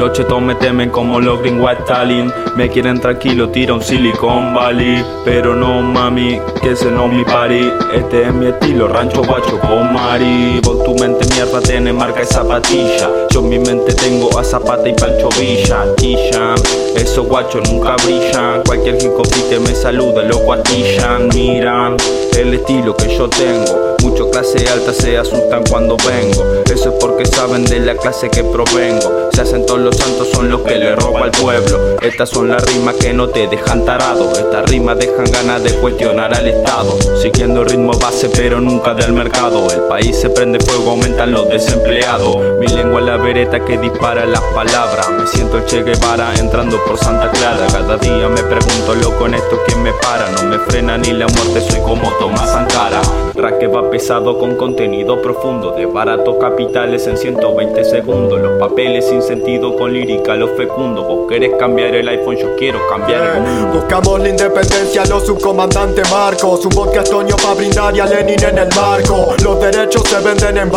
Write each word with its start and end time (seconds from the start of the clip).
Los 0.00 0.14
chetos 0.14 0.40
me 0.40 0.54
temen 0.54 0.88
como 0.88 1.20
los 1.20 1.42
gringos 1.42 1.70
Stalin. 1.80 2.32
Me 2.56 2.70
quieren 2.70 2.98
tranquilo, 2.98 3.50
tira 3.50 3.74
un 3.74 3.82
Silicon 3.82 4.54
Valley. 4.54 5.04
Pero 5.26 5.54
no 5.54 5.82
mami, 5.82 6.40
que 6.62 6.70
ese 6.70 6.90
no 6.90 7.06
mi 7.06 7.22
party. 7.22 7.70
Este 7.92 8.22
es 8.22 8.32
mi 8.32 8.46
estilo, 8.46 8.88
rancho 8.88 9.22
guacho 9.22 9.60
con 9.60 9.92
Mari. 9.92 10.62
Tu 10.62 10.94
mente 10.94 11.19
mierda 11.44 11.60
tiene 11.62 11.90
marca 11.90 12.22
y 12.22 12.26
zapatilla. 12.26 13.08
Yo 13.30 13.40
en 13.40 13.48
mi 13.48 13.58
mente 13.58 13.94
tengo 13.94 14.38
a 14.38 14.44
Zapata 14.44 14.86
y 14.86 14.92
Pancho 14.92 15.30
Villa. 15.38 15.86
Quillan, 15.96 16.56
esos 16.94 17.26
guachos 17.26 17.66
nunca 17.70 17.96
brillan. 18.04 18.62
Cualquier 18.66 18.96
hip 18.96 19.12
me 19.60 19.74
saluda, 19.74 20.22
lo 20.22 20.36
guatillan. 20.40 21.28
Miran 21.28 21.96
el 22.36 22.52
estilo 22.52 22.94
que 22.94 23.16
yo 23.16 23.28
tengo. 23.30 23.96
Muchos 24.02 24.28
clase 24.28 24.66
alta 24.68 24.92
se 24.92 25.18
asustan 25.18 25.62
cuando 25.68 25.96
vengo. 25.98 26.62
Eso 26.72 26.90
es 26.90 26.94
porque 27.00 27.26
saben 27.26 27.64
de 27.64 27.80
la 27.80 27.94
clase 27.94 28.30
que 28.30 28.42
provengo. 28.42 29.28
Se 29.32 29.42
hacen 29.42 29.66
todos 29.66 29.80
los 29.80 29.96
santos, 29.96 30.28
son 30.32 30.48
los 30.48 30.62
que 30.62 30.76
le 30.76 30.94
roba 30.96 31.24
al 31.24 31.30
pueblo. 31.30 31.96
Estas 32.00 32.30
son 32.30 32.48
las 32.48 32.64
rimas 32.64 32.94
que 32.94 33.12
no 33.12 33.28
te 33.28 33.46
dejan 33.46 33.84
tarado. 33.84 34.32
Estas 34.32 34.68
rimas 34.70 34.98
dejan 34.98 35.26
ganas 35.30 35.62
de 35.62 35.72
cuestionar 35.74 36.34
al 36.34 36.46
Estado. 36.46 36.96
Siguiendo 37.20 37.60
el 37.60 37.68
ritmo 37.68 37.92
base, 37.98 38.30
pero 38.30 38.60
nunca 38.60 38.94
del 38.94 39.12
mercado. 39.12 39.66
El 39.70 39.82
país 39.82 40.16
se 40.16 40.30
prende 40.30 40.58
fuego, 40.60 40.92
aumentan 40.92 41.29
los 41.30 41.48
desempleados. 41.48 42.36
Mi 42.58 42.66
lengua 42.66 43.00
es 43.00 43.06
la 43.06 43.16
vereta 43.16 43.64
que 43.64 43.78
dispara 43.78 44.26
las 44.26 44.42
palabras. 44.54 45.10
Me 45.10 45.26
siento 45.26 45.60
Che 45.64 45.82
Guevara 45.82 46.34
entrando 46.38 46.78
por 46.84 46.98
Santa 46.98 47.30
Clara. 47.30 47.66
Cada 47.72 47.96
día 47.96 48.28
me 48.28 48.42
pregunto, 48.42 48.94
loco, 48.94 49.26
en 49.26 49.34
esto 49.34 49.58
quién 49.66 49.82
me 49.82 49.92
para. 49.92 50.30
No 50.30 50.44
me 50.44 50.58
frena 50.58 50.98
ni 50.98 51.12
la 51.12 51.26
muerte, 51.26 51.60
soy 51.60 51.80
como 51.80 52.10
Tomás 52.18 52.50
Sankara. 52.50 53.00
Ra 53.34 53.58
que 53.58 53.68
va 53.68 53.88
pesado 53.90 54.38
con 54.38 54.56
contenido 54.56 55.22
profundo 55.22 55.72
de 55.72 55.86
baratos 55.86 56.36
capitales 56.40 57.06
en 57.06 57.16
120 57.16 57.84
segundos. 57.84 58.40
Los 58.40 58.58
papeles 58.58 59.08
sin 59.08 59.22
sentido 59.22 59.76
con 59.76 59.92
lírica, 59.92 60.34
lo 60.34 60.48
fecundo. 60.56 61.04
Vos 61.04 61.28
querés 61.28 61.52
cambiar 61.58 61.94
el 61.94 62.08
iPhone, 62.08 62.36
yo 62.36 62.56
quiero 62.56 62.80
cambiar 62.88 63.36
el 63.36 63.42
mundo. 63.42 63.78
Buscamos 63.80 64.20
la 64.20 64.28
independencia, 64.28 65.04
los 65.06 65.24
subcomandantes 65.24 66.10
Marcos. 66.10 66.64
Un 66.66 66.70
vodka 66.70 67.04
Toño 67.04 67.36
para 67.36 67.54
brindar 67.54 67.96
y 67.96 68.00
a 68.00 68.06
Lenin 68.06 68.42
en 68.42 68.58
el 68.58 68.68
marco. 68.74 69.34
Los 69.42 69.60
derechos 69.60 70.02
se 70.08 70.18
venden 70.20 70.58
en 70.58 70.70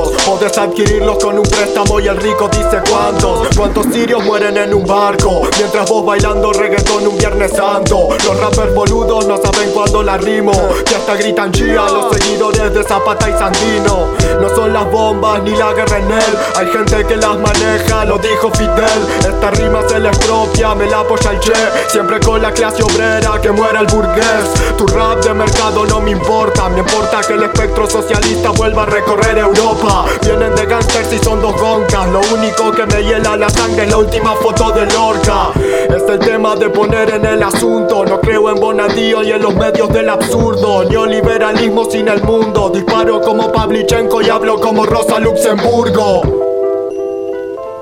bancos. 0.00 0.22
Podés 0.24 0.56
adquirirlos 0.58 1.22
con 1.22 1.38
un 1.38 1.44
préstamo 1.44 2.00
y 2.00 2.08
el 2.08 2.16
rico 2.16 2.48
dice 2.48 2.82
cuántos. 2.88 3.48
Cuántos 3.56 3.86
sirios 3.86 4.24
mueren 4.24 4.56
en 4.56 4.74
un 4.74 4.86
barco. 4.86 5.42
Mientras 5.58 5.88
vos 5.88 6.04
bailando 6.04 6.52
reggaetón 6.52 7.06
un 7.06 7.16
viernes 7.16 7.52
santo. 7.52 8.08
Los 8.24 8.40
rappers 8.40 8.74
boludos 8.74 9.26
no 9.26 9.36
saben 9.36 9.70
cuándo 9.72 10.02
la 10.02 10.16
rimo. 10.16 10.52
Que 10.84 10.94
hasta 10.94 11.14
gritan 11.14 11.52
chía 11.52 11.86
los 11.88 12.16
seguidores 12.16 12.72
de 12.72 12.84
Zapata 12.84 13.28
y 13.28 13.32
Sandino. 13.32 14.08
No 14.40 14.48
son 14.54 14.72
las 14.72 14.90
bombas 14.90 15.42
ni 15.42 15.56
la 15.56 15.72
guerra 15.72 15.98
en 15.98 16.10
él. 16.10 16.38
Hay 16.56 16.66
gente 16.68 17.04
que 17.06 17.16
las 17.16 17.38
maneja, 17.38 18.04
lo 18.04 18.18
dijo 18.18 18.50
Fidel. 18.50 19.06
Esta 19.20 19.50
rima 19.50 19.80
se 19.88 19.98
les 19.98 20.16
propia, 20.18 20.74
me 20.74 20.86
la 20.86 21.00
apoya 21.00 21.30
el 21.32 21.40
Che. 21.40 21.52
Siempre 21.88 22.20
con 22.20 22.40
la 22.40 22.52
clase 22.52 22.82
obrera 22.82 23.40
que 23.40 23.50
muera 23.50 23.80
el 23.80 23.86
burgués. 23.86 24.76
Tu 24.76 24.86
rap 24.86 25.22
de 25.24 25.34
mercado 25.34 25.84
no 25.86 26.00
me 26.00 26.12
importa. 26.12 26.68
Me 26.68 26.80
importa 26.80 27.20
que 27.26 27.34
el 27.34 27.42
espectro 27.42 27.88
socialista 27.88 28.39
vuelva 28.70 28.82
a 28.82 28.86
recorrer 28.86 29.38
Europa. 29.38 30.04
Vienen 30.22 30.54
de 30.54 30.66
gangsters 30.66 31.12
y 31.12 31.18
son 31.18 31.40
dos 31.40 31.60
goncas. 31.60 32.08
Lo 32.08 32.20
único 32.20 32.70
que 32.70 32.86
me 32.86 33.02
hiela 33.02 33.36
la 33.36 33.50
sangre 33.50 33.84
es 33.84 33.90
la 33.90 33.96
última 33.96 34.34
foto 34.36 34.70
de 34.70 34.86
Lorca. 34.86 35.50
Es 35.88 36.02
el 36.08 36.18
tema 36.18 36.54
de 36.56 36.70
poner 36.70 37.10
en 37.10 37.24
el 37.24 37.42
asunto. 37.42 38.04
No 38.04 38.20
creo 38.20 38.50
en 38.50 38.60
Bonadío 38.60 39.22
y 39.22 39.32
en 39.32 39.42
los 39.42 39.54
medios 39.54 39.88
del 39.92 40.08
absurdo. 40.08 40.84
Neoliberalismo 40.84 41.90
sin 41.90 42.08
el 42.08 42.22
mundo. 42.22 42.70
Disparo 42.70 43.20
como 43.20 43.50
Pavlichenko 43.50 44.22
y 44.22 44.30
hablo 44.30 44.60
como 44.60 44.86
Rosa 44.86 45.18
Luxemburgo. 45.18 46.22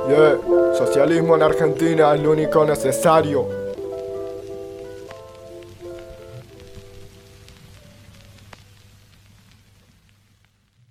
Yeah. 0.08 0.38
Socialismo 0.74 1.36
en 1.36 1.42
Argentina 1.42 2.14
es 2.14 2.22
lo 2.22 2.30
único 2.30 2.64
necesario. 2.64 3.67